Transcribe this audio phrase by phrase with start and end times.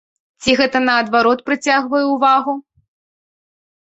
[0.43, 2.53] Ці гэта наадварот прыцягвае ўвагу?